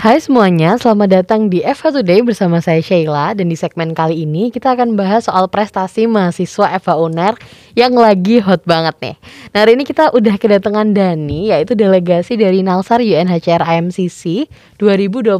Hai 0.00 0.16
semuanya, 0.16 0.80
selamat 0.80 1.08
datang 1.12 1.52
di 1.52 1.60
FH 1.60 2.00
Today 2.00 2.24
bersama 2.24 2.56
saya 2.64 2.80
Sheila 2.80 3.36
dan 3.36 3.52
di 3.52 3.56
segmen 3.60 3.92
kali 3.92 4.24
ini 4.24 4.48
kita 4.48 4.72
akan 4.72 4.96
bahas 4.96 5.28
soal 5.28 5.44
prestasi 5.52 6.08
mahasiswa 6.08 6.72
FH 6.80 6.96
UNER 6.96 7.36
yang 7.76 7.92
lagi 7.92 8.40
hot 8.40 8.64
banget 8.64 8.96
nih. 8.96 9.16
Nah 9.52 9.58
hari 9.60 9.76
ini 9.76 9.84
kita 9.84 10.08
udah 10.16 10.40
kedatangan 10.40 10.96
Dani 10.96 11.52
yaitu 11.52 11.76
delegasi 11.76 12.40
dari 12.40 12.64
Nalsar 12.64 13.04
UNHCR 13.04 13.60
IMCC 13.60 14.48
2022 14.80 15.36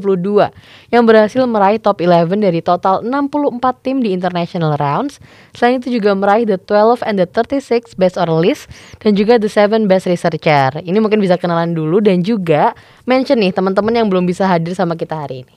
yang 0.93 1.09
berhasil 1.09 1.41
meraih 1.49 1.81
top 1.81 2.05
11 2.05 2.45
dari 2.45 2.61
total 2.61 3.01
64 3.01 3.65
tim 3.81 4.05
di 4.05 4.13
international 4.13 4.77
rounds. 4.77 5.25
Selain 5.57 5.81
itu 5.81 5.89
juga 5.89 6.13
meraih 6.13 6.45
the 6.45 6.61
12 6.61 7.01
and 7.09 7.17
the 7.17 7.25
36 7.25 7.97
best 7.97 8.21
list 8.29 8.69
dan 9.01 9.17
juga 9.17 9.41
the 9.41 9.49
7 9.49 9.89
best 9.89 10.05
researcher. 10.05 10.85
Ini 10.85 11.01
mungkin 11.01 11.17
bisa 11.17 11.41
kenalan 11.41 11.73
dulu 11.73 12.05
dan 12.05 12.21
juga 12.21 12.77
mention 13.09 13.41
nih 13.41 13.57
teman-teman 13.57 13.97
yang 13.97 14.13
belum 14.13 14.29
bisa 14.29 14.50
hadir 14.51 14.75
sama 14.75 14.99
kita 14.99 15.15
hari 15.15 15.47
ini. 15.47 15.57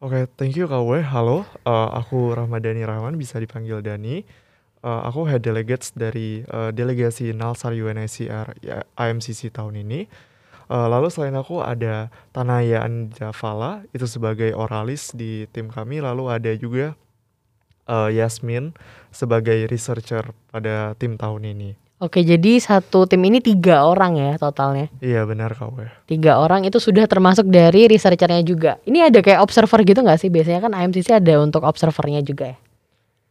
Oke, 0.00 0.12
okay, 0.12 0.24
thank 0.36 0.54
you 0.56 0.68
Kak 0.68 0.84
We. 0.84 1.00
Halo, 1.00 1.48
uh, 1.64 1.88
aku 1.92 2.32
Rahmadani 2.36 2.84
Rahman, 2.84 3.16
bisa 3.16 3.40
dipanggil 3.40 3.80
Dani. 3.80 4.24
Uh, 4.84 5.02
aku 5.08 5.24
head 5.24 5.40
delegates 5.40 5.92
dari 5.96 6.44
uh, 6.52 6.68
delegasi 6.68 7.32
Nalsar 7.32 7.72
UNHCR 7.72 8.60
ya, 8.60 8.84
IMCC 8.96 9.48
tahun 9.52 9.82
ini. 9.88 10.04
Uh, 10.68 10.90
lalu 10.90 11.08
selain 11.08 11.32
aku 11.38 11.64
ada 11.64 12.12
Tanaya 12.34 12.84
Anjafala, 12.84 13.88
itu 13.96 14.04
sebagai 14.04 14.52
oralis 14.52 15.16
di 15.16 15.48
tim 15.54 15.72
kami. 15.72 16.04
Lalu 16.04 16.24
ada 16.28 16.52
juga 16.58 16.92
uh, 17.88 18.10
Yasmin 18.12 18.76
sebagai 19.14 19.64
researcher 19.70 20.28
pada 20.52 20.92
tim 21.00 21.16
tahun 21.16 21.56
ini. 21.56 21.85
Oke, 21.96 22.20
jadi 22.20 22.60
satu 22.60 23.08
tim 23.08 23.24
ini 23.24 23.40
tiga 23.40 23.88
orang 23.88 24.20
ya 24.20 24.36
totalnya. 24.36 24.92
Iya 25.00 25.24
benar 25.24 25.56
kau 25.56 25.72
ya. 25.80 25.88
Tiga 26.04 26.36
orang 26.36 26.68
itu 26.68 26.76
sudah 26.76 27.08
termasuk 27.08 27.48
dari 27.48 27.88
researchernya 27.88 28.44
juga. 28.44 28.76
Ini 28.84 29.08
ada 29.08 29.24
kayak 29.24 29.40
observer 29.40 29.80
gitu 29.80 30.04
nggak 30.04 30.20
sih? 30.20 30.28
Biasanya 30.28 30.60
kan 30.60 30.76
IMCC 30.76 31.16
ada 31.16 31.40
untuk 31.40 31.64
observernya 31.64 32.20
juga 32.20 32.52
ya. 32.52 32.58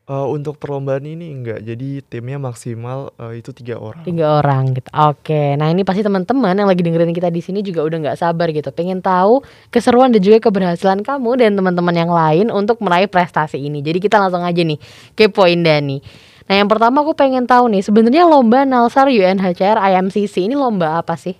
Uh, 0.06 0.30
untuk 0.30 0.62
perlombaan 0.62 1.02
ini 1.02 1.34
enggak, 1.34 1.66
jadi 1.66 1.98
timnya 2.06 2.38
maksimal 2.38 3.10
uh, 3.18 3.34
itu 3.34 3.50
tiga 3.58 3.82
orang. 3.82 4.06
Tiga 4.06 4.38
orang 4.38 4.78
gitu. 4.78 4.86
Oke, 4.94 5.58
nah 5.58 5.66
ini 5.66 5.82
pasti 5.82 6.06
teman-teman 6.06 6.54
yang 6.54 6.70
lagi 6.70 6.86
dengerin 6.86 7.10
kita 7.10 7.34
di 7.34 7.42
sini 7.42 7.66
juga 7.66 7.82
udah 7.82 7.98
nggak 8.06 8.18
sabar 8.22 8.54
gitu, 8.54 8.70
pengen 8.70 9.02
tahu 9.02 9.42
keseruan 9.74 10.14
dan 10.14 10.22
juga 10.22 10.46
keberhasilan 10.46 11.02
kamu 11.02 11.42
dan 11.42 11.58
teman-teman 11.58 11.96
yang 11.98 12.14
lain 12.14 12.54
untuk 12.54 12.86
meraih 12.86 13.10
prestasi 13.10 13.58
ini. 13.58 13.82
Jadi 13.82 13.98
kita 13.98 14.22
langsung 14.22 14.46
aja 14.46 14.62
nih 14.62 14.78
kepoin 15.18 15.66
Dani. 15.66 15.98
Nah 16.46 16.56
yang 16.62 16.70
pertama 16.70 17.02
aku 17.02 17.18
pengen 17.18 17.50
tahu 17.50 17.74
nih 17.74 17.82
sebenarnya 17.82 18.24
lomba 18.30 18.64
Nalsar 18.64 19.10
UNHCR 19.10 19.82
IMCC 19.82 20.46
ini 20.46 20.54
lomba 20.54 21.02
apa 21.02 21.18
sih? 21.18 21.34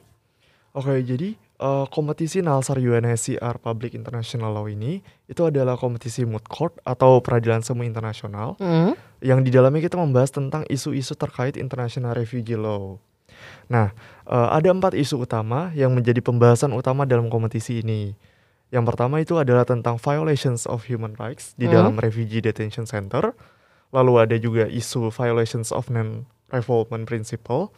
Oke 0.74 0.98
jadi 1.06 1.38
uh, 1.62 1.86
kompetisi 1.88 2.42
Nalsar 2.42 2.82
UNHCR 2.82 3.62
Public 3.62 3.94
International 3.94 4.50
Law 4.50 4.66
ini 4.66 5.06
itu 5.30 5.42
adalah 5.46 5.78
kompetisi 5.78 6.26
moot 6.26 6.44
court 6.50 6.82
atau 6.82 7.22
peradilan 7.22 7.62
semu 7.62 7.86
internasional 7.86 8.58
mm. 8.58 9.22
yang 9.22 9.46
di 9.46 9.54
dalamnya 9.54 9.86
kita 9.86 9.96
membahas 10.02 10.34
tentang 10.34 10.66
isu-isu 10.68 11.14
terkait 11.14 11.54
international 11.56 12.18
refugee 12.18 12.58
law. 12.58 12.98
Nah 13.70 13.94
uh, 14.26 14.50
ada 14.58 14.74
empat 14.74 14.98
isu 14.98 15.22
utama 15.22 15.70
yang 15.78 15.94
menjadi 15.94 16.20
pembahasan 16.26 16.74
utama 16.74 17.06
dalam 17.06 17.30
kompetisi 17.30 17.86
ini. 17.86 18.18
Yang 18.74 18.86
pertama 18.90 19.22
itu 19.22 19.38
adalah 19.38 19.64
tentang 19.64 20.02
violations 20.02 20.66
of 20.66 20.90
human 20.90 21.14
rights 21.22 21.54
di 21.56 21.70
mm. 21.70 21.74
dalam 21.78 21.94
refugee 22.02 22.42
detention 22.42 22.90
center 22.90 23.38
lalu 23.96 24.14
ada 24.20 24.36
juga 24.36 24.68
isu 24.68 25.08
violations 25.08 25.72
of 25.72 25.88
non-revolvement 25.88 27.08
principle, 27.08 27.72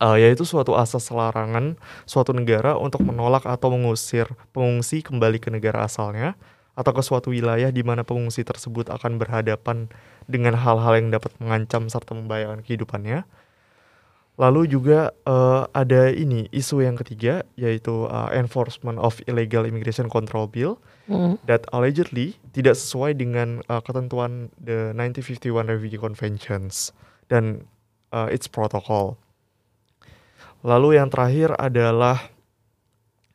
uh, 0.00 0.16
yaitu 0.16 0.48
suatu 0.48 0.72
asas 0.72 1.12
larangan 1.12 1.76
suatu 2.08 2.32
negara 2.32 2.80
untuk 2.80 3.04
menolak 3.04 3.44
atau 3.44 3.68
mengusir 3.68 4.24
pengungsi 4.56 5.04
kembali 5.04 5.36
ke 5.36 5.52
negara 5.52 5.84
asalnya 5.84 6.40
atau 6.76 6.92
ke 6.92 7.02
suatu 7.04 7.32
wilayah 7.32 7.72
di 7.72 7.80
mana 7.80 8.04
pengungsi 8.04 8.44
tersebut 8.44 8.92
akan 8.92 9.16
berhadapan 9.16 9.88
dengan 10.28 10.56
hal-hal 10.56 11.00
yang 11.00 11.08
dapat 11.08 11.32
mengancam 11.40 11.88
serta 11.88 12.12
membahayakan 12.12 12.60
kehidupannya. 12.60 13.24
Lalu 14.36 14.68
juga 14.68 15.16
uh, 15.24 15.64
ada 15.72 16.12
ini 16.12 16.44
isu 16.52 16.84
yang 16.84 17.00
ketiga 17.00 17.40
yaitu 17.56 18.04
uh, 18.04 18.28
enforcement 18.36 19.00
of 19.00 19.16
illegal 19.24 19.64
immigration 19.64 20.12
control 20.12 20.44
bill 20.44 20.76
mm. 21.08 21.40
that 21.48 21.64
allegedly 21.72 22.36
tidak 22.52 22.76
sesuai 22.76 23.16
dengan 23.16 23.64
uh, 23.72 23.80
ketentuan 23.80 24.52
the 24.60 24.92
1951 24.92 25.72
Refugee 25.72 25.96
Conventions 25.96 26.92
dan 27.32 27.64
uh, 28.12 28.28
its 28.28 28.44
protocol. 28.44 29.16
Lalu 30.60 31.00
yang 31.00 31.08
terakhir 31.08 31.56
adalah 31.56 32.28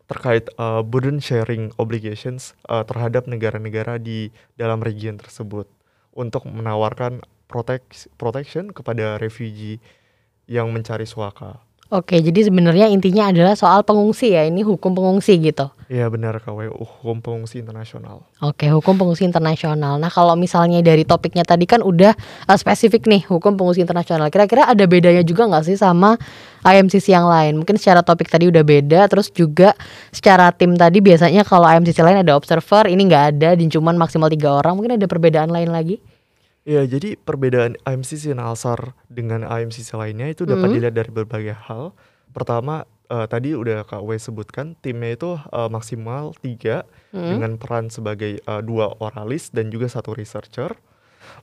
terkait 0.05 0.53
uh, 0.61 0.85
burden 0.85 1.17
sharing 1.17 1.73
obligations 1.81 2.53
uh, 2.69 2.85
terhadap 2.85 3.25
negara-negara 3.25 3.97
di 3.97 4.29
dalam 4.53 4.83
region 4.85 5.17
tersebut 5.17 5.65
untuk 6.13 6.45
menawarkan 6.45 7.25
protect 7.49 8.11
protection 8.21 8.69
kepada 8.69 9.17
refugee 9.17 9.79
yang 10.51 10.67
mencari 10.75 11.07
suaka. 11.07 11.63
Oke, 11.91 12.23
jadi 12.23 12.47
sebenarnya 12.47 12.87
intinya 12.87 13.35
adalah 13.35 13.51
soal 13.51 13.83
pengungsi 13.83 14.31
ya, 14.31 14.47
ini 14.47 14.63
hukum 14.63 14.95
pengungsi 14.95 15.35
gitu. 15.43 15.67
Iya 15.91 16.07
benar 16.07 16.39
KW, 16.39 16.71
hukum 16.71 17.19
pengungsi 17.19 17.59
internasional. 17.59 18.23
Oke, 18.39 18.71
hukum 18.71 18.95
pengungsi 18.95 19.27
internasional. 19.27 19.99
Nah 19.99 20.07
kalau 20.07 20.39
misalnya 20.39 20.79
dari 20.79 21.03
topiknya 21.03 21.43
tadi 21.43 21.67
kan 21.67 21.83
udah 21.83 22.15
uh, 22.47 22.55
spesifik 22.55 23.11
nih 23.11 23.27
hukum 23.27 23.59
pengungsi 23.59 23.83
internasional. 23.83 24.31
Kira-kira 24.31 24.71
ada 24.71 24.87
bedanya 24.87 25.19
juga 25.19 25.51
nggak 25.51 25.67
sih 25.67 25.75
sama 25.75 26.15
IMCC 26.63 27.11
yang 27.11 27.27
lain? 27.27 27.59
Mungkin 27.59 27.75
secara 27.75 28.07
topik 28.07 28.31
tadi 28.31 28.47
udah 28.47 28.63
beda, 28.63 29.11
terus 29.11 29.27
juga 29.27 29.75
secara 30.15 30.47
tim 30.55 30.79
tadi 30.79 31.03
biasanya 31.03 31.43
kalau 31.43 31.67
IMCC 31.67 32.07
lain 32.07 32.23
ada 32.23 32.39
observer, 32.39 32.87
ini 32.87 33.03
nggak 33.03 33.35
ada, 33.35 33.49
dan 33.59 33.67
cuman 33.67 33.99
maksimal 33.99 34.31
tiga 34.31 34.63
orang. 34.63 34.79
Mungkin 34.79 34.95
ada 34.95 35.11
perbedaan 35.11 35.51
lain 35.51 35.75
lagi? 35.75 35.99
Ya, 36.61 36.85
jadi 36.85 37.17
perbedaan 37.17 37.73
IMCC 37.89 38.37
Nalsar 38.37 38.93
dengan 39.09 39.41
IMCC 39.41 39.97
lainnya 39.97 40.29
itu 40.29 40.45
dapat 40.45 40.69
hmm. 40.69 40.75
dilihat 40.77 40.93
dari 40.93 41.09
berbagai 41.09 41.57
hal. 41.57 41.97
Pertama, 42.29 42.85
uh, 43.09 43.25
tadi 43.25 43.57
udah 43.57 43.81
Kak 43.81 44.05
W 44.05 44.13
sebutkan 44.21 44.77
timnya 44.77 45.17
itu 45.17 45.41
uh, 45.41 45.69
maksimal 45.73 46.37
tiga 46.37 46.85
hmm. 47.17 47.29
dengan 47.33 47.51
peran 47.57 47.89
sebagai 47.89 48.45
uh, 48.45 48.61
dua 48.61 48.93
oralis 49.01 49.49
dan 49.49 49.73
juga 49.73 49.89
satu 49.89 50.13
researcher. 50.13 50.77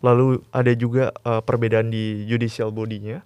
Lalu 0.06 0.38
ada 0.54 0.70
juga 0.78 1.10
uh, 1.26 1.42
perbedaan 1.42 1.90
di 1.90 2.22
judicial 2.30 2.70
bodinya. 2.70 3.18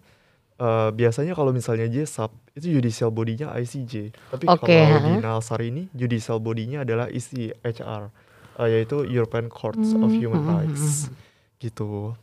Uh, 0.56 0.94
biasanya 0.96 1.36
kalau 1.36 1.52
misalnya 1.52 1.90
JSAP 1.92 2.32
itu 2.54 2.78
judicial 2.78 3.10
bodinya 3.10 3.50
ICJ, 3.56 4.14
tapi 4.30 4.44
okay, 4.46 4.86
kalau 4.86 5.00
di 5.10 5.12
Nalsar 5.18 5.60
ini 5.64 5.90
judicial 5.90 6.38
bodinya 6.38 6.86
adalah 6.86 7.10
ECHR, 7.10 8.02
uh, 8.62 8.68
yaitu 8.70 9.02
European 9.10 9.50
Courts 9.50 9.90
hmm. 9.90 10.04
of 10.06 10.10
Human 10.14 10.44
Rights 10.46 11.10
gitu. 11.62 12.18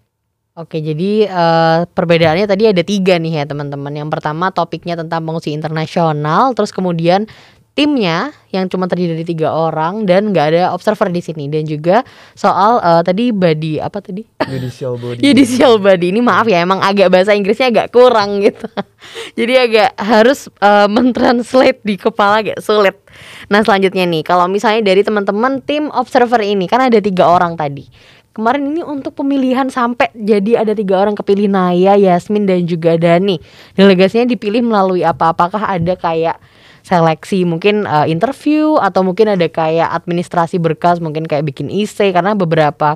Oke, 0.60 0.84
jadi 0.84 1.24
uh, 1.32 1.88
perbedaannya 1.88 2.44
tadi 2.44 2.68
ada 2.68 2.84
tiga 2.84 3.16
nih 3.16 3.40
ya 3.40 3.44
teman-teman. 3.48 3.96
Yang 3.96 4.10
pertama 4.12 4.52
topiknya 4.52 5.00
tentang 5.00 5.24
pengungsi 5.24 5.56
internasional, 5.56 6.52
terus 6.52 6.76
kemudian 6.76 7.32
timnya 7.80 8.36
yang 8.52 8.68
cuma 8.68 8.92
terdiri 8.92 9.16
dari 9.16 9.24
tiga 9.24 9.56
orang 9.56 10.04
dan 10.04 10.36
nggak 10.36 10.46
ada 10.52 10.76
observer 10.76 11.08
di 11.16 11.24
sini. 11.24 11.48
Dan 11.48 11.64
juga 11.64 12.04
soal 12.36 12.84
uh, 12.84 13.00
tadi 13.00 13.32
body 13.32 13.80
apa 13.80 14.04
tadi? 14.04 14.28
Judicial 14.52 15.00
body. 15.00 15.22
Judicial 15.32 15.80
body. 15.80 16.12
Ini 16.12 16.20
maaf 16.20 16.44
ya 16.52 16.60
emang 16.60 16.84
agak 16.84 17.08
bahasa 17.08 17.32
Inggrisnya 17.32 17.72
agak 17.72 17.96
kurang 17.96 18.44
gitu. 18.44 18.68
Jadi 19.40 19.54
agak 19.56 19.96
harus 19.96 20.52
uh, 20.60 20.92
mentranslate 20.92 21.80
di 21.88 21.96
kepala 21.96 22.44
agak 22.44 22.60
sulit. 22.60 23.00
Nah 23.48 23.64
selanjutnya 23.64 24.04
nih 24.04 24.28
kalau 24.28 24.52
misalnya 24.52 24.84
dari 24.92 25.08
teman-teman 25.08 25.64
tim 25.64 25.88
observer 25.96 26.44
ini 26.44 26.68
kan 26.68 26.84
ada 26.84 27.00
tiga 27.00 27.32
orang 27.32 27.56
tadi 27.56 27.88
Kemarin 28.30 28.72
ini 28.72 28.82
untuk 28.86 29.18
pemilihan 29.18 29.68
sampai 29.74 30.14
jadi 30.14 30.62
ada 30.62 30.78
tiga 30.78 31.02
orang 31.02 31.18
kepilih 31.18 31.50
Naya, 31.50 31.98
Yasmin 31.98 32.46
dan 32.46 32.64
juga 32.70 32.96
Dani. 32.96 33.42
Delegasinya 33.74 34.30
dipilih 34.30 34.62
melalui 34.62 35.02
apa? 35.02 35.34
Apakah 35.34 35.66
ada 35.66 35.98
kayak 35.98 36.38
seleksi 36.86 37.44
mungkin 37.44 37.84
uh, 37.86 38.08
interview 38.08 38.80
atau 38.80 39.04
mungkin 39.04 39.30
ada 39.34 39.46
kayak 39.46 39.92
administrasi 39.94 40.58
berkas 40.58 40.98
mungkin 41.04 41.28
kayak 41.28 41.46
bikin 41.46 41.68
IC 41.70 42.16
karena 42.16 42.34
beberapa 42.34 42.96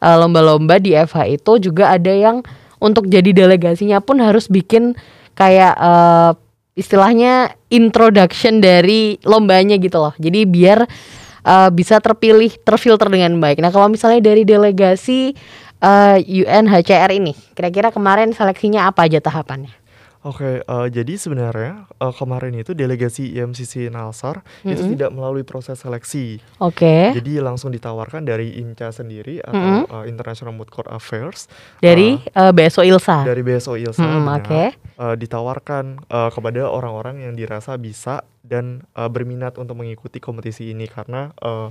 uh, 0.00 0.16
lomba-lomba 0.16 0.78
di 0.78 0.94
FH 0.94 1.42
itu 1.42 1.70
juga 1.70 1.92
ada 1.92 2.12
yang 2.12 2.40
untuk 2.80 3.08
jadi 3.08 3.32
delegasinya 3.32 4.04
pun 4.04 4.20
harus 4.20 4.48
bikin 4.48 4.96
kayak 5.36 5.74
uh, 5.76 6.32
istilahnya 6.76 7.56
introduction 7.72 8.60
dari 8.60 9.16
lombanya 9.24 9.80
gitu 9.80 9.96
loh. 9.96 10.14
Jadi 10.20 10.44
biar 10.44 10.84
uh, 11.46 11.70
bisa 11.70 12.02
terpilih 12.02 12.50
terfilter 12.66 13.06
dengan 13.06 13.38
baik. 13.38 13.62
Nah 13.62 13.70
kalau 13.70 13.86
misalnya 13.86 14.18
dari 14.20 14.42
delegasi 14.42 15.32
uh, 15.80 16.18
eh, 16.18 16.42
UNHCR 16.44 17.14
ini, 17.14 17.32
kira-kira 17.54 17.94
kemarin 17.94 18.34
seleksinya 18.34 18.90
apa 18.90 19.06
aja 19.06 19.22
tahapannya? 19.22 19.72
Oke, 20.26 20.42
okay, 20.42 20.54
uh, 20.66 20.84
eh, 20.84 20.86
jadi 20.90 21.14
sebenarnya 21.14 21.86
uh, 22.02 22.10
kemarin 22.10 22.50
itu 22.58 22.74
delegasi 22.74 23.30
IMCC 23.38 23.94
Nalsar 23.94 24.42
mm 24.42 24.66
-hmm. 24.66 24.72
itu 24.74 24.82
tidak 24.98 25.10
melalui 25.14 25.46
proses 25.46 25.78
seleksi. 25.78 26.42
Oke. 26.58 26.82
Okay. 26.82 27.22
Jadi 27.22 27.38
langsung 27.38 27.70
ditawarkan 27.70 28.26
dari 28.26 28.58
INCA 28.58 28.90
sendiri 28.90 29.38
atau 29.38 29.54
mm 29.54 29.86
-hmm. 29.86 29.94
uh, 29.94 30.04
International 30.10 30.50
Moot 30.50 30.74
Court 30.74 30.90
Affairs 30.90 31.46
dari 31.78 32.18
uh, 32.34 32.50
uh, 32.50 32.52
BSO 32.52 32.82
ILSA. 32.82 33.22
Dari 33.22 33.42
BSO 33.46 33.78
ILSA. 33.78 34.02
Mm, 34.02 34.26
Oke. 34.26 34.42
Okay 34.42 34.68
uh, 34.98 35.14
ditawarkan 35.14 36.08
uh, 36.08 36.30
kepada 36.32 36.68
orang-orang 36.68 37.24
yang 37.24 37.32
dirasa 37.36 37.76
bisa 37.80 38.24
dan 38.42 38.84
uh, 38.96 39.08
berminat 39.08 39.56
untuk 39.60 39.78
mengikuti 39.78 40.20
kompetisi 40.20 40.72
ini 40.72 40.88
karena 40.88 41.32
uh, 41.40 41.70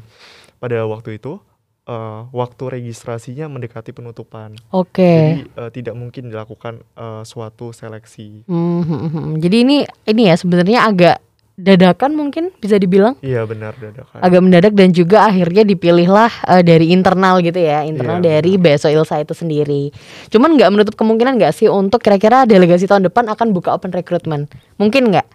pada 0.61 0.85
waktu 0.87 1.17
itu 1.19 1.41
uh, 1.89 2.29
waktu 2.29 2.63
registrasinya 2.81 3.49
mendekati 3.49 3.93
penutupan. 3.93 4.57
Oke. 4.73 5.01
Okay. 5.01 5.17
Jadi 5.17 5.41
uh, 5.57 5.71
tidak 5.71 5.95
mungkin 5.97 6.29
dilakukan 6.29 6.81
uh, 6.97 7.21
suatu 7.25 7.71
seleksi. 7.71 8.45
Hmm, 8.49 8.83
hmm, 8.83 9.09
hmm. 9.09 9.29
Jadi 9.41 9.57
ini 9.61 9.77
ini 10.09 10.21
ya 10.29 10.35
sebenarnya 10.37 10.79
agak 10.85 11.17
dadakan 11.55 12.19
mungkin 12.19 12.51
bisa 12.59 12.75
dibilang. 12.75 13.15
Iya 13.23 13.47
benar 13.47 13.75
dadakan. 13.79 14.19
Agak 14.19 14.41
mendadak 14.43 14.73
dan 14.75 14.91
juga 14.91 15.23
akhirnya 15.23 15.63
dipilihlah 15.63 16.31
uh, 16.47 16.61
dari 16.63 16.91
internal 16.91 17.39
gitu 17.39 17.59
ya, 17.59 17.87
internal 17.87 18.19
iya, 18.19 18.39
dari 18.39 18.59
benar. 18.59 18.75
BSO 18.75 18.91
Ilsa 18.91 19.23
itu 19.23 19.31
sendiri. 19.31 19.91
Cuman 20.27 20.59
nggak 20.59 20.69
menutup 20.71 20.95
kemungkinan 20.99 21.39
nggak 21.39 21.55
sih 21.55 21.71
untuk 21.71 22.03
kira-kira 22.03 22.43
delegasi 22.43 22.85
tahun 22.91 23.07
depan 23.07 23.31
akan 23.31 23.55
buka 23.55 23.71
open 23.71 23.95
recruitment? 23.95 24.51
Mungkin 24.75 25.15
nggak? 25.15 25.27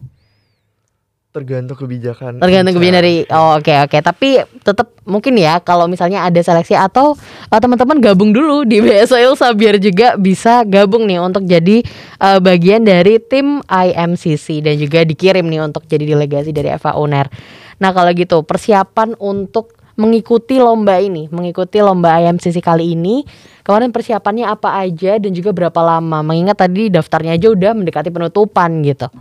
Tergantung 1.31 1.79
kebijakan 1.79 2.43
tergantung 2.43 2.75
kebijakan 2.75 2.99
dari 2.99 3.15
oh 3.31 3.55
oke 3.55 3.63
okay, 3.63 3.77
oke 3.87 3.91
okay. 3.95 4.01
tapi 4.03 4.29
tetap 4.67 4.91
mungkin 5.07 5.39
ya 5.39 5.63
kalau 5.63 5.87
misalnya 5.87 6.27
ada 6.27 6.43
seleksi 6.43 6.75
atau 6.75 7.15
uh, 7.51 7.61
teman-teman 7.63 8.03
gabung 8.03 8.35
dulu 8.35 8.67
di 8.67 8.79
BSO 8.85 9.15
Ilsa 9.15 9.55
biar 9.55 9.79
juga 9.79 10.19
bisa 10.19 10.67
gabung 10.67 11.07
nih 11.07 11.23
untuk 11.23 11.47
jadi 11.47 11.87
uh, 12.19 12.43
bagian 12.43 12.83
dari 12.83 13.23
tim 13.23 13.63
IMCC 13.63 14.67
dan 14.67 14.75
juga 14.75 15.07
dikirim 15.07 15.47
nih 15.47 15.63
untuk 15.63 15.87
jadi 15.87 16.03
delegasi 16.03 16.51
dari 16.51 16.75
FA 16.75 16.99
Uner. 16.99 17.31
Nah 17.79 17.91
kalau 17.95 18.11
gitu 18.11 18.43
persiapan 18.43 19.15
untuk 19.23 19.79
mengikuti 19.95 20.57
lomba 20.57 20.97
ini, 20.99 21.29
mengikuti 21.29 21.79
lomba 21.79 22.19
IMCC 22.19 22.59
kali 22.65 22.97
ini, 22.97 23.23
kemarin 23.63 23.93
persiapannya 23.93 24.49
apa 24.49 24.81
aja 24.81 25.21
dan 25.21 25.31
juga 25.37 25.53
berapa 25.53 25.79
lama? 25.79 26.25
Mengingat 26.25 26.59
tadi 26.65 26.89
daftarnya 26.89 27.37
aja 27.37 27.53
udah 27.53 27.77
mendekati 27.77 28.09
penutupan 28.09 28.81
gitu. 28.81 29.13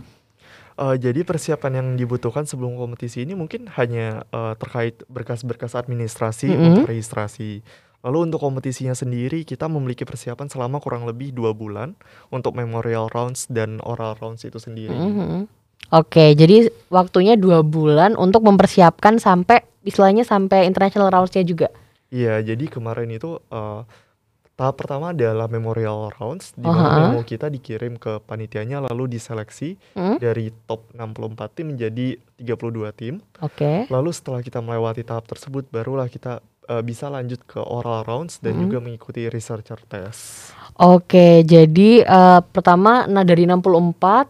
Uh, 0.80 0.96
jadi 0.96 1.28
persiapan 1.28 1.72
yang 1.76 1.88
dibutuhkan 2.00 2.48
sebelum 2.48 2.72
kompetisi 2.80 3.28
ini 3.28 3.36
mungkin 3.36 3.68
hanya 3.76 4.24
uh, 4.32 4.56
terkait 4.56 5.04
berkas-berkas 5.12 5.76
administrasi 5.76 6.48
mm 6.48 6.56
-hmm. 6.56 6.66
untuk 6.72 6.84
registrasi. 6.88 7.60
Lalu 8.00 8.32
untuk 8.32 8.40
kompetisinya 8.40 8.96
sendiri 8.96 9.44
kita 9.44 9.68
memiliki 9.68 10.08
persiapan 10.08 10.48
selama 10.48 10.80
kurang 10.80 11.04
lebih 11.04 11.36
dua 11.36 11.52
bulan 11.52 11.92
untuk 12.32 12.56
memorial 12.56 13.12
rounds 13.12 13.44
dan 13.52 13.76
oral 13.84 14.16
rounds 14.16 14.40
itu 14.48 14.56
sendiri. 14.56 14.96
Mm 14.96 15.12
-hmm. 15.12 15.42
Oke, 15.92 16.32
jadi 16.32 16.72
waktunya 16.88 17.36
dua 17.36 17.60
bulan 17.60 18.16
untuk 18.16 18.40
mempersiapkan 18.40 19.20
sampai 19.20 19.60
istilahnya 19.84 20.24
sampai 20.24 20.64
international 20.64 21.12
roundsnya 21.12 21.44
juga. 21.44 21.68
Iya, 22.08 22.40
jadi 22.40 22.64
kemarin 22.72 23.12
itu 23.12 23.36
uh, 23.52 23.84
Tahap 24.60 24.76
pertama 24.76 25.16
adalah 25.16 25.48
memorial 25.48 26.12
rounds 26.20 26.52
di 26.52 26.68
mana 26.68 26.84
uh 26.84 26.92
-huh. 26.92 27.00
memo 27.16 27.24
kita 27.24 27.48
dikirim 27.48 27.96
ke 27.96 28.20
panitianya 28.28 28.84
lalu 28.84 29.16
diseleksi 29.16 29.80
hmm? 29.96 30.20
dari 30.20 30.52
top 30.68 30.84
64 30.92 31.56
tim 31.56 31.72
menjadi 31.72 32.20
32 32.36 32.92
tim. 32.92 33.24
Oke. 33.40 33.56
Okay. 33.56 33.78
Lalu 33.88 34.12
setelah 34.12 34.44
kita 34.44 34.60
melewati 34.60 35.00
tahap 35.00 35.24
tersebut 35.32 35.64
barulah 35.72 36.12
kita 36.12 36.44
uh, 36.68 36.84
bisa 36.84 37.08
lanjut 37.08 37.40
ke 37.48 37.56
oral 37.56 38.04
rounds 38.04 38.36
dan 38.44 38.60
hmm. 38.60 38.68
juga 38.68 38.84
mengikuti 38.84 39.32
researcher 39.32 39.80
test. 39.88 40.52
Oke, 40.76 41.08
okay, 41.08 41.34
jadi 41.40 42.04
uh, 42.04 42.44
pertama 42.44 43.08
nah 43.08 43.24
dari 43.24 43.48
64 43.48 44.28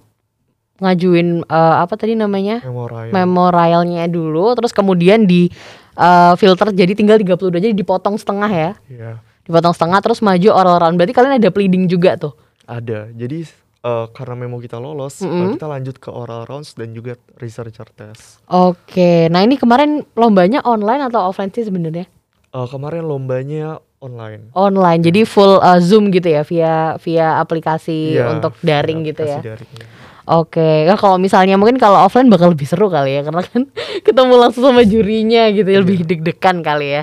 ngajuin 0.78 1.42
uh, 1.50 1.82
apa 1.82 1.98
tadi 1.98 2.14
namanya? 2.14 2.62
Memorial. 2.62 3.10
Memorialnya 3.10 4.06
dulu 4.06 4.54
terus 4.54 4.70
kemudian 4.70 5.26
di 5.26 5.50
uh, 5.98 6.38
filter 6.38 6.70
jadi 6.70 6.94
tinggal 6.94 7.18
32 7.18 7.66
jadi 7.66 7.74
dipotong 7.74 8.14
setengah 8.14 8.50
ya. 8.54 8.72
Iya. 8.86 9.02
Yeah 9.18 9.18
dipotong 9.50 9.74
setengah 9.74 9.98
terus 9.98 10.22
maju 10.22 10.48
oral 10.54 10.78
round 10.78 10.94
berarti 10.94 11.12
kalian 11.12 11.42
ada 11.42 11.50
pleading 11.50 11.90
juga 11.90 12.14
tuh? 12.14 12.32
Ada. 12.70 13.10
Jadi 13.10 13.42
uh, 13.82 14.06
karena 14.14 14.34
memo 14.38 14.62
kita 14.62 14.78
lolos 14.78 15.20
mm 15.20 15.28
-hmm. 15.28 15.50
kita 15.58 15.66
lanjut 15.66 15.96
ke 15.98 16.10
oral 16.12 16.46
rounds 16.46 16.78
dan 16.78 16.94
juga 16.94 17.18
researcher 17.42 17.88
test. 17.92 18.38
Oke. 18.46 19.26
Nah 19.28 19.42
ini 19.42 19.58
kemarin 19.58 20.06
lombanya 20.14 20.62
online 20.62 21.10
atau 21.10 21.28
offline 21.28 21.50
sih 21.50 21.66
sebenarnya? 21.66 22.06
Uh, 22.50 22.66
kemarin 22.66 23.06
lombanya 23.06 23.82
online. 24.02 24.50
Online. 24.56 25.00
Jadi 25.00 25.22
full 25.28 25.60
uh, 25.60 25.78
zoom 25.78 26.10
gitu 26.10 26.26
ya? 26.26 26.42
Via 26.42 26.96
via 26.98 27.38
aplikasi 27.38 28.18
yeah, 28.18 28.32
untuk 28.32 28.56
daring 28.64 29.06
gitu 29.06 29.22
ya? 29.22 29.38
daring, 29.38 29.70
ya. 29.76 29.86
Oke, 30.30 30.62
okay. 30.62 30.86
ya 30.86 30.94
kalau 30.94 31.18
misalnya 31.18 31.58
mungkin 31.58 31.74
kalau 31.74 32.06
offline 32.06 32.30
bakal 32.30 32.54
lebih 32.54 32.62
seru 32.62 32.86
kali 32.86 33.18
ya 33.18 33.26
karena 33.26 33.42
kan 33.42 33.66
ketemu 34.06 34.34
langsung 34.38 34.62
sama 34.62 34.86
jurinya 34.86 35.50
gitu 35.50 35.66
ya, 35.66 35.78
lebih 35.82 36.06
iya. 36.06 36.06
deg-degan 36.06 36.56
kali 36.62 36.88
ya. 37.00 37.02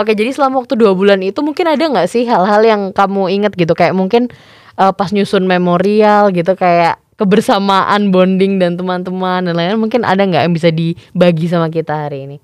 Oke, 0.00 0.16
jadi 0.16 0.32
selama 0.32 0.64
waktu 0.64 0.80
dua 0.80 0.96
bulan 0.96 1.20
itu 1.20 1.44
mungkin 1.44 1.68
ada 1.68 1.84
nggak 1.84 2.08
sih 2.08 2.24
hal-hal 2.24 2.64
yang 2.64 2.96
kamu 2.96 3.28
ingat 3.28 3.52
gitu 3.52 3.76
kayak 3.76 3.92
mungkin 3.92 4.32
uh, 4.80 4.96
pas 4.96 5.12
nyusun 5.12 5.44
memorial 5.44 6.32
gitu 6.32 6.56
kayak 6.56 6.96
kebersamaan 7.20 8.08
bonding 8.08 8.56
dan 8.56 8.80
teman-teman 8.80 9.44
dan 9.44 9.52
lain-lain 9.52 9.76
mungkin 9.76 10.08
ada 10.08 10.24
nggak 10.24 10.48
yang 10.48 10.54
bisa 10.56 10.72
dibagi 10.72 11.52
sama 11.52 11.68
kita 11.68 12.08
hari 12.08 12.24
ini? 12.24 12.36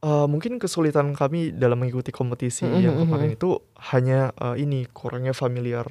Uh, 0.00 0.24
mungkin 0.24 0.56
kesulitan 0.56 1.12
kami 1.12 1.52
dalam 1.52 1.76
mengikuti 1.76 2.08
kompetisi 2.08 2.64
mm 2.64 2.70
-hmm. 2.72 2.84
yang 2.86 2.96
kemarin 3.02 3.30
itu 3.34 3.60
hanya 3.92 4.32
uh, 4.40 4.54
ini 4.56 4.88
kurangnya 4.88 5.36
familiar 5.36 5.84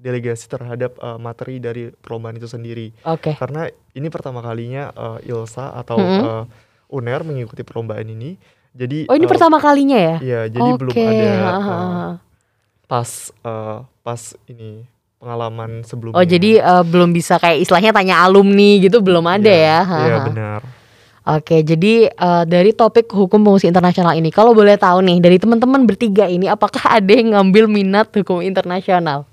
delegasi 0.00 0.48
terhadap 0.48 0.96
uh, 0.98 1.20
materi 1.20 1.60
dari 1.60 1.92
perlombaan 1.92 2.40
itu 2.40 2.48
sendiri. 2.48 2.90
Oke. 3.04 3.30
Okay. 3.30 3.34
Karena 3.36 3.68
ini 3.94 4.08
pertama 4.08 4.40
kalinya 4.40 4.90
uh, 4.96 5.20
Ilsa 5.22 5.76
atau 5.76 6.00
mm 6.00 6.08
-hmm. 6.08 6.24
uh, 6.24 6.44
UNER 6.90 7.22
mengikuti 7.22 7.62
perlombaan 7.62 8.08
ini 8.08 8.34
jadi 8.74 9.10
Oh, 9.10 9.16
ini 9.18 9.26
uh, 9.26 9.30
pertama 9.30 9.56
kalinya 9.58 9.98
ya? 9.98 10.16
Iya, 10.22 10.40
jadi 10.50 10.68
okay. 10.70 10.78
belum 10.78 10.94
ada 10.94 11.30
uh, 11.46 12.10
pas 12.86 13.08
uh, 13.42 13.76
pas 14.02 14.20
ini 14.50 14.86
pengalaman 15.20 15.84
sebelumnya. 15.84 16.16
Oh, 16.16 16.24
jadi 16.24 16.64
uh, 16.64 16.82
belum 16.82 17.12
bisa 17.12 17.36
kayak 17.36 17.62
istilahnya 17.62 17.92
tanya 17.92 18.24
alumni 18.24 18.80
gitu 18.80 19.04
belum 19.04 19.22
ada 19.28 19.52
iya, 19.52 19.84
ya? 19.84 20.00
Iya, 20.08 20.16
benar. 20.26 20.60
Oke, 21.20 21.62
jadi 21.62 22.08
uh, 22.16 22.48
dari 22.48 22.74
topik 22.74 23.12
hukum 23.12 23.44
pengungsi 23.44 23.68
internasional 23.68 24.16
ini, 24.16 24.32
kalau 24.32 24.56
boleh 24.56 24.74
tahu 24.80 25.04
nih 25.04 25.20
dari 25.20 25.36
teman-teman 25.36 25.84
bertiga 25.84 26.26
ini, 26.26 26.48
apakah 26.48 26.80
ada 26.98 27.12
yang 27.12 27.36
ngambil 27.36 27.68
minat 27.68 28.08
hukum 28.10 28.42
internasional? 28.42 29.29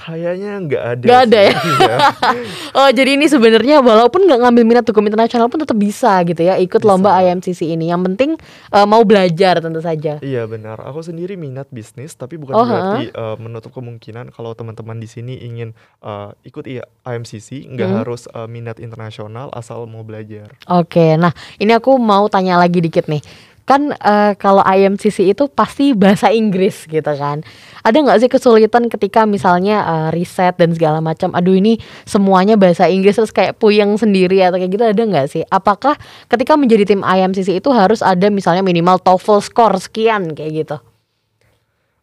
Kayaknya 0.00 0.52
nggak 0.64 0.84
ada. 0.96 1.04
Nggak 1.04 1.20
ada 1.28 1.40
ya. 1.44 1.54
Iya. 1.60 1.96
oh 2.80 2.88
jadi 2.88 3.10
ini 3.20 3.26
sebenarnya 3.28 3.84
walaupun 3.84 4.24
nggak 4.24 4.40
ngambil 4.40 4.64
minat 4.64 4.84
hukum 4.88 5.04
internasional 5.04 5.52
pun 5.52 5.60
tetap 5.60 5.76
bisa 5.76 6.24
gitu 6.24 6.40
ya 6.40 6.56
ikut 6.56 6.80
bisa. 6.80 6.88
lomba 6.88 7.20
IMCC 7.20 7.68
ini. 7.68 7.92
Yang 7.92 8.02
penting 8.12 8.30
uh, 8.72 8.86
mau 8.88 9.04
belajar 9.04 9.60
tentu 9.60 9.84
saja. 9.84 10.16
Iya 10.24 10.48
benar. 10.48 10.80
Aku 10.88 11.04
sendiri 11.04 11.36
minat 11.36 11.68
bisnis 11.68 12.16
tapi 12.16 12.40
bukan 12.40 12.56
oh, 12.56 12.64
berarti 12.64 13.12
uh, 13.12 13.36
menutup 13.36 13.76
kemungkinan 13.76 14.32
kalau 14.32 14.56
teman-teman 14.56 14.96
di 14.96 15.08
sini 15.10 15.36
ingin 15.44 15.76
uh, 16.00 16.32
ikut 16.48 16.64
IMCC 17.04 17.68
nggak 17.68 17.88
hmm. 17.92 17.98
harus 18.00 18.24
uh, 18.32 18.48
minat 18.48 18.80
internasional 18.80 19.52
asal 19.52 19.84
mau 19.84 20.00
belajar. 20.00 20.56
Oke, 20.64 21.20
nah 21.20 21.36
ini 21.60 21.76
aku 21.76 22.00
mau 22.00 22.24
tanya 22.32 22.56
lagi 22.56 22.80
dikit 22.80 23.04
nih 23.04 23.20
kan 23.64 23.94
uh, 23.96 24.32
kalau 24.36 24.64
IMCC 24.66 25.32
itu 25.32 25.46
pasti 25.50 25.92
bahasa 25.96 26.28
Inggris 26.32 26.84
gitu 26.86 27.12
kan. 27.14 27.42
Ada 27.80 27.96
nggak 27.96 28.18
sih 28.20 28.30
kesulitan 28.30 28.92
ketika 28.92 29.24
misalnya 29.24 29.84
uh, 29.86 30.08
riset 30.12 30.58
dan 30.60 30.74
segala 30.76 31.00
macam, 31.00 31.32
aduh 31.32 31.56
ini 31.56 31.80
semuanya 32.04 32.60
bahasa 32.60 32.90
Inggris 32.90 33.16
terus 33.16 33.32
kayak 33.32 33.56
puyeng 33.56 33.96
sendiri 33.96 34.42
atau 34.44 34.60
kayak 34.60 34.72
gitu 34.72 34.84
ada 34.84 35.02
nggak 35.02 35.26
sih? 35.30 35.42
Apakah 35.48 35.96
ketika 36.28 36.58
menjadi 36.58 36.92
tim 36.94 37.00
IMCC 37.00 37.62
itu 37.62 37.70
harus 37.72 38.04
ada 38.04 38.28
misalnya 38.28 38.60
minimal 38.60 39.00
TOEFL 39.00 39.40
score 39.40 39.76
sekian 39.80 40.36
kayak 40.36 40.66
gitu? 40.66 40.76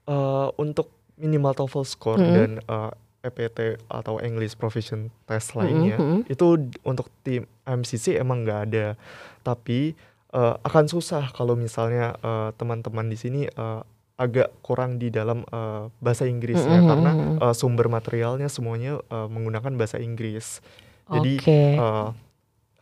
Uh, 0.08 0.50
untuk 0.56 0.88
minimal 1.20 1.52
TOEFL 1.52 1.86
score 1.86 2.22
-hmm. 2.22 2.34
dan 2.34 2.52
uh, 2.72 2.92
EPT 3.28 3.82
atau 3.92 4.24
English 4.24 4.56
Proficient 4.56 5.12
Test 5.28 5.58
lainnya 5.58 6.00
mm 6.00 6.06
-hmm. 6.06 6.20
itu 6.32 6.46
untuk 6.88 7.12
tim 7.28 7.44
IMCC 7.68 8.16
emang 8.16 8.48
nggak 8.48 8.60
ada, 8.72 8.96
tapi 9.44 9.92
uh, 10.38 10.56
akan 10.62 10.86
susah 10.86 11.34
kalau 11.34 11.58
misalnya 11.58 12.14
uh, 12.22 12.54
teman-teman 12.54 13.10
di 13.10 13.18
sini 13.18 13.42
uh, 13.58 13.82
agak 14.18 14.54
kurang 14.62 14.98
di 15.02 15.10
dalam 15.10 15.46
uh, 15.50 15.90
bahasa 16.02 16.26
Inggrisnya 16.30 16.82
mm 16.82 16.82
-hmm. 16.82 16.90
karena 16.90 17.12
uh, 17.42 17.56
sumber 17.58 17.90
materialnya 17.90 18.50
semuanya 18.50 19.02
uh, 19.10 19.30
menggunakan 19.30 19.74
bahasa 19.78 19.98
Inggris. 20.02 20.62
Jadi 21.08 21.40
okay. 21.40 21.78
uh, 21.78 22.12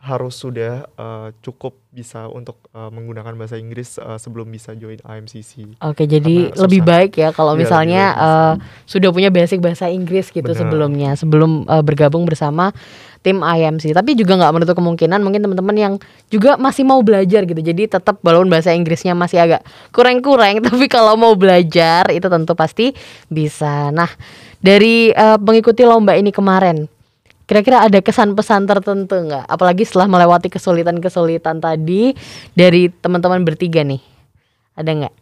harus 0.06 0.38
sudah 0.38 0.86
uh, 0.94 1.34
cukup 1.42 1.74
bisa 1.90 2.30
untuk 2.30 2.54
uh, 2.70 2.86
menggunakan 2.94 3.34
bahasa 3.34 3.58
Inggris 3.58 3.98
uh, 3.98 4.14
sebelum 4.14 4.46
bisa 4.46 4.70
join 4.78 5.02
IMCC. 5.02 5.82
Oke, 5.82 6.06
jadi 6.06 6.54
lebih 6.54 6.86
baik 6.86 7.18
ya 7.18 7.34
kalau 7.34 7.58
ya, 7.58 7.66
misalnya 7.66 8.04
uh, 8.14 8.54
sudah 8.86 9.10
punya 9.10 9.34
basic 9.34 9.58
bahasa 9.58 9.90
Inggris 9.90 10.30
gitu 10.30 10.46
Bener. 10.46 10.54
sebelumnya 10.54 11.10
sebelum 11.18 11.66
uh, 11.66 11.82
bergabung 11.82 12.22
bersama 12.22 12.70
tim 13.26 13.42
IMC. 13.42 13.90
Tapi 13.90 14.14
juga 14.14 14.38
nggak 14.38 14.52
menutup 14.54 14.78
kemungkinan 14.78 15.18
mungkin 15.18 15.42
teman-teman 15.42 15.74
yang 15.74 15.94
juga 16.30 16.54
masih 16.54 16.86
mau 16.86 17.02
belajar 17.02 17.42
gitu. 17.42 17.58
Jadi 17.58 17.90
tetap 17.90 18.22
walaupun 18.22 18.46
bahasa 18.46 18.70
Inggrisnya 18.70 19.18
masih 19.18 19.42
agak 19.42 19.66
kurang-kurang, 19.90 20.62
tapi 20.70 20.86
kalau 20.86 21.18
mau 21.18 21.34
belajar 21.34 22.14
itu 22.14 22.30
tentu 22.30 22.54
pasti 22.54 22.94
bisa. 23.26 23.90
Nah, 23.90 24.08
dari 24.62 25.10
uh, 25.10 25.34
mengikuti 25.42 25.82
lomba 25.82 26.14
ini 26.14 26.30
kemarin 26.30 26.86
Kira-kira 27.46 27.86
ada 27.86 28.02
kesan 28.02 28.34
pesan 28.34 28.66
tertentu 28.66 29.14
nggak? 29.14 29.46
Apalagi 29.46 29.86
setelah 29.86 30.10
melewati 30.10 30.50
kesulitan-kesulitan 30.50 31.62
tadi 31.62 32.10
dari 32.52 32.90
teman-teman 32.90 33.46
bertiga 33.46 33.86
nih, 33.86 34.02
ada 34.74 34.90
nggak? 34.90 35.14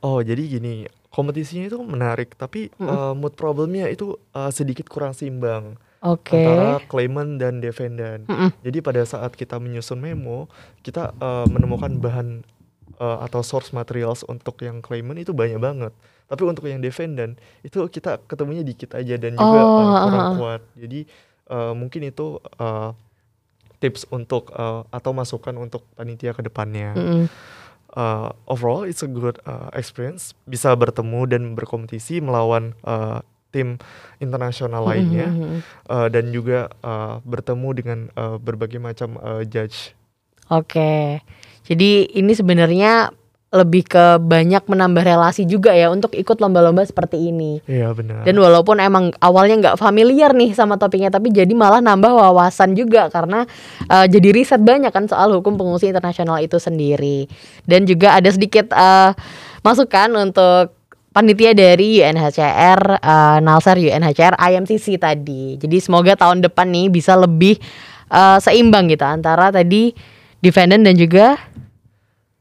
Oh 0.00 0.24
jadi 0.24 0.40
gini, 0.48 0.88
kompetisinya 1.12 1.68
itu 1.68 1.76
menarik, 1.84 2.32
tapi 2.34 2.72
Mhm. 2.80 2.88
uh, 2.88 3.12
mood 3.12 3.36
problemnya 3.36 3.84
itu 3.84 4.16
uh, 4.32 4.48
sedikit 4.48 4.88
kurang 4.88 5.12
seimbang 5.12 5.76
Oke. 6.00 6.40
antara 6.40 6.80
claimant 6.88 7.36
dan 7.36 7.60
defendant. 7.60 8.24
Mm-mm. 8.24 8.48
Jadi 8.64 8.78
pada 8.80 9.04
saat 9.04 9.36
kita 9.36 9.60
menyusun 9.60 10.00
memo, 10.00 10.48
kita 10.80 11.12
uh, 11.20 11.44
menemukan 11.52 12.00
bahan 12.00 12.48
uh, 12.96 13.28
atau 13.28 13.44
source 13.44 13.76
materials 13.76 14.24
untuk 14.24 14.56
yang 14.64 14.80
claimant 14.80 15.20
itu 15.20 15.36
banyak 15.36 15.60
banget. 15.60 15.92
Tapi 16.28 16.44
untuk 16.44 16.68
yang 16.68 16.80
defendant 16.80 17.36
itu 17.60 17.80
kita 17.88 18.20
ketemunya 18.24 18.60
dikit 18.60 18.92
aja 18.94 19.16
dan 19.16 19.32
juga 19.32 19.58
Oh, 19.58 19.80
uh, 19.80 20.00
kurang 20.06 20.20
uh-uh. 20.22 20.36
kuat. 20.36 20.62
Jadi 20.76 21.00
uh, 21.48 21.74
mungkin 21.74 22.08
itu 22.08 22.40
uh, 22.60 22.92
tips 23.78 24.06
untuk 24.10 24.50
uh, 24.54 24.86
atau 24.90 25.10
masukan 25.14 25.54
untuk 25.58 25.86
panitia 25.94 26.34
ke 26.34 26.42
depannya. 26.42 26.94
Mm-mm. 26.94 27.24
Uh, 27.88 28.30
overall 28.44 28.84
it's 28.84 29.00
a 29.00 29.08
good 29.08 29.40
uh, 29.48 29.72
experience 29.72 30.36
bisa 30.44 30.76
bertemu 30.76 31.24
dan 31.24 31.42
berkompetisi 31.56 32.20
melawan 32.20 32.76
uh, 32.84 33.24
tim 33.48 33.80
internasional 34.20 34.84
lainnya 34.84 35.32
Mm-mm. 35.32 35.64
uh, 35.88 36.06
dan 36.12 36.28
juga 36.28 36.68
uh, 36.84 37.24
bertemu 37.24 37.68
dengan 37.72 37.98
uh, 38.12 38.36
berbagai 38.36 38.76
macam 38.76 39.16
uh, 39.18 39.40
judge. 39.48 39.96
Oke. 40.52 41.24
Jadi 41.64 42.12
ini 42.16 42.32
sebenarnya 42.32 43.12
lebih 43.48 43.88
ke 43.88 44.20
banyak 44.20 44.60
menambah 44.68 45.00
relasi 45.00 45.48
juga 45.48 45.72
ya 45.72 45.88
untuk 45.88 46.12
ikut 46.12 46.36
lomba-lomba 46.36 46.84
seperti 46.84 47.32
ini. 47.32 47.64
Iya 47.64 47.96
benar. 47.96 48.20
Dan 48.28 48.36
walaupun 48.36 48.76
emang 48.76 49.16
awalnya 49.24 49.56
nggak 49.56 49.76
familiar 49.80 50.36
nih 50.36 50.52
sama 50.52 50.76
topiknya, 50.76 51.08
tapi 51.08 51.32
jadi 51.32 51.48
malah 51.56 51.80
nambah 51.80 52.12
wawasan 52.12 52.76
juga 52.76 53.08
karena 53.08 53.48
uh, 53.88 54.04
jadi 54.04 54.36
riset 54.36 54.60
banyak 54.60 54.92
kan 54.92 55.08
soal 55.08 55.32
hukum 55.32 55.56
pengungsi 55.56 55.88
internasional 55.88 56.44
itu 56.44 56.60
sendiri. 56.60 57.24
Dan 57.64 57.88
juga 57.88 58.20
ada 58.20 58.28
sedikit 58.28 58.68
uh, 58.76 59.16
masukan 59.64 60.12
untuk 60.12 60.76
panitia 61.16 61.56
dari 61.56 62.04
UNHCR, 62.04 63.00
uh, 63.00 63.38
Nalsar 63.40 63.80
UNHCR, 63.80 64.36
IMCC 64.36 65.00
tadi. 65.00 65.56
Jadi 65.56 65.76
semoga 65.80 66.20
tahun 66.20 66.44
depan 66.44 66.68
nih 66.68 66.92
bisa 66.92 67.16
lebih 67.16 67.56
uh, 68.12 68.36
seimbang 68.44 68.92
gitu 68.92 69.08
antara 69.08 69.48
tadi 69.48 69.96
defendant 70.44 70.84
dan 70.84 70.94
juga 71.00 71.40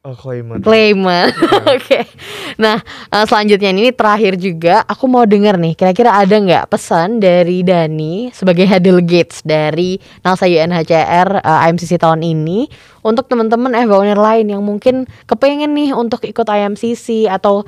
Uh, 0.08 0.16
claimant. 0.16 0.64
claimant. 0.64 1.36
Oke. 1.76 2.08
Nah, 2.56 2.80
eh, 3.12 3.26
selanjutnya 3.28 3.76
ini 3.76 3.92
terakhir 3.92 4.40
juga 4.40 4.80
aku 4.88 5.04
mau 5.04 5.28
denger 5.28 5.60
nih, 5.60 5.76
kira-kira 5.76 6.16
ada 6.16 6.32
nggak 6.32 6.72
pesan 6.72 7.20
dari 7.20 7.60
Dani 7.60 8.32
sebagai 8.32 8.64
head 8.64 8.88
delegates 8.88 9.44
dari 9.44 10.00
NASA 10.24 10.48
UNHCR 10.48 11.44
eh, 11.44 11.60
IMCC 11.68 12.00
tahun 12.00 12.24
ini 12.24 12.72
untuk 13.04 13.28
teman-teman 13.28 13.76
FBONer 13.84 14.16
lain 14.16 14.48
yang 14.48 14.64
mungkin 14.64 15.12
kepengen 15.28 15.76
nih 15.76 15.92
untuk 15.92 16.24
ikut 16.24 16.48
IMCC 16.48 17.28
atau 17.28 17.68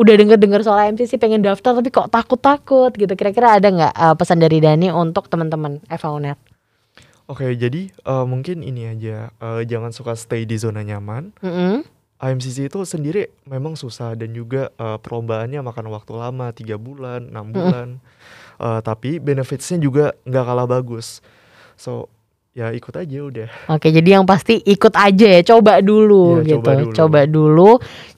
udah 0.00 0.14
denger-dengar 0.16 0.64
soal 0.64 0.88
IMCC 0.88 1.20
pengen 1.20 1.44
daftar 1.44 1.76
tapi 1.76 1.92
kok 1.92 2.08
takut-takut 2.08 2.96
gitu. 2.96 3.12
Kira-kira 3.12 3.60
ada 3.60 3.68
nggak 3.68 3.92
eh, 3.92 4.14
pesan 4.16 4.40
dari 4.40 4.56
Dani 4.56 4.88
untuk 4.88 5.28
teman-teman 5.28 5.84
FBONer? 5.92 6.53
Oke, 7.24 7.56
jadi 7.56 7.88
uh, 8.04 8.28
mungkin 8.28 8.60
ini 8.60 8.84
aja 8.84 9.32
uh, 9.40 9.64
jangan 9.64 9.96
suka 9.96 10.12
stay 10.12 10.44
di 10.44 10.60
zona 10.60 10.84
nyaman. 10.84 11.32
Mm-mm. 11.40 11.84
IMCC 12.20 12.72
itu 12.72 12.80
sendiri 12.88 13.32
memang 13.44 13.76
susah 13.76 14.16
dan 14.16 14.32
juga 14.32 14.72
uh, 14.80 14.96
perlombaannya 15.00 15.60
makan 15.60 15.92
waktu 15.92 16.12
lama 16.16 16.52
tiga 16.52 16.76
bulan, 16.76 17.32
enam 17.32 17.52
bulan. 17.52 17.88
Uh, 18.60 18.78
tapi 18.84 19.18
benefitsnya 19.18 19.80
juga 19.80 20.12
nggak 20.24 20.44
kalah 20.44 20.68
bagus. 20.68 21.24
So 21.80 22.12
ya 22.54 22.70
ikut 22.70 22.94
aja 22.94 23.18
udah. 23.18 23.48
Oke, 23.66 23.90
jadi 23.90 24.20
yang 24.20 24.24
pasti 24.24 24.62
ikut 24.62 24.94
aja 24.94 25.26
ya, 25.26 25.42
coba 25.42 25.82
dulu 25.82 26.38
Iya, 26.40 26.46
gitu. 26.46 26.54
coba 26.62 26.70
dulu. 26.78 26.92
Coba 26.94 27.20
dulu, 27.26 27.70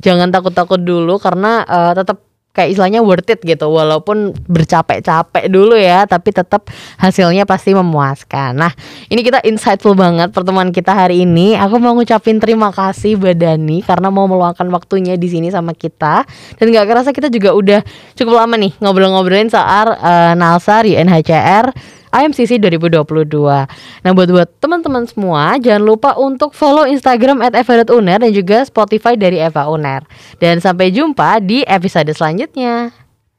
jangan 0.05 0.29
takut-takut 0.29 0.81
dulu 0.85 1.15
karena 1.17 1.65
eh, 1.65 1.93
tetap 1.97 2.26
kayak 2.57 2.73
istilahnya 2.73 3.05
worth 3.05 3.29
it 3.29 3.45
gitu. 3.45 3.69
Walaupun 3.69 4.33
bercapek-capek 4.49 5.53
dulu 5.53 5.77
ya, 5.77 6.09
tapi 6.09 6.33
tetap 6.33 6.73
hasilnya 6.97 7.45
pasti 7.45 7.77
memuaskan. 7.77 8.57
Nah, 8.57 8.73
ini 9.13 9.21
kita 9.21 9.45
insightful 9.45 9.93
banget 9.93 10.33
pertemuan 10.33 10.73
kita 10.73 10.97
hari 10.97 11.29
ini. 11.29 11.53
Aku 11.61 11.77
mau 11.77 11.93
ngucapin 11.93 12.41
terima 12.41 12.73
kasih 12.73 13.21
buat 13.21 13.37
Dani 13.37 13.85
karena 13.85 14.09
mau 14.09 14.25
meluangkan 14.25 14.65
waktunya 14.73 15.21
di 15.21 15.29
sini 15.29 15.53
sama 15.53 15.77
kita. 15.77 16.25
Dan 16.57 16.73
nggak 16.73 16.89
kerasa 16.89 17.13
kita 17.13 17.29
juga 17.29 17.53
udah 17.53 17.85
cukup 18.17 18.41
lama 18.41 18.57
nih 18.57 18.73
ngobrol-ngobrolin 18.81 19.53
soal 19.53 19.93
eh, 19.93 20.33
Nalsar 20.33 20.89
UNHCR 20.89 21.96
IMCC 22.25 22.59
2022. 22.59 23.05
Nah 24.03 24.11
buat 24.17 24.29
buat 24.33 24.49
teman-teman 24.59 25.05
semua 25.05 25.61
jangan 25.61 25.83
lupa 25.85 26.11
untuk 26.17 26.57
follow 26.57 26.89
Instagram 26.89 27.45
@eva.uner 27.45 28.19
dan 28.25 28.33
juga 28.33 28.65
Spotify 28.65 29.15
dari 29.15 29.37
Eva 29.39 29.69
Uner. 29.69 30.03
Dan 30.41 30.59
sampai 30.59 30.91
jumpa 30.91 31.39
di 31.45 31.63
episode 31.69 32.09
selanjutnya. 32.11 33.06